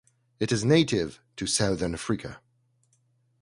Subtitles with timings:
[0.39, 2.41] It is native to Southern Africa.